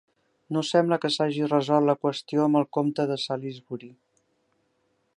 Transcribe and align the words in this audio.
No 0.55 0.63
sembla 0.69 0.97
que 1.03 1.11
s'hagi 1.15 1.43
resolt 1.51 1.87
la 1.89 1.97
qüestió 2.05 2.47
amb 2.49 2.61
el 2.63 2.67
comte 2.79 3.09
de 3.13 3.19
Salisbury. 3.27 3.95